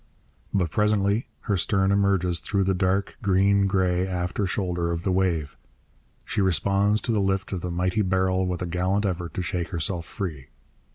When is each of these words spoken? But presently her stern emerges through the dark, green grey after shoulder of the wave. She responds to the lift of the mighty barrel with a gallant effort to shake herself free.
But 0.51 0.71
presently 0.71 1.27
her 1.41 1.55
stern 1.55 1.91
emerges 1.91 2.39
through 2.39 2.63
the 2.63 2.73
dark, 2.73 3.17
green 3.21 3.67
grey 3.67 4.07
after 4.07 4.47
shoulder 4.47 4.89
of 4.89 5.03
the 5.03 5.11
wave. 5.11 5.55
She 6.25 6.41
responds 6.41 6.99
to 7.01 7.11
the 7.11 7.21
lift 7.21 7.51
of 7.51 7.61
the 7.61 7.69
mighty 7.69 8.01
barrel 8.01 8.47
with 8.47 8.63
a 8.63 8.65
gallant 8.65 9.05
effort 9.05 9.35
to 9.35 9.43
shake 9.43 9.67
herself 9.69 10.07
free. 10.07 10.47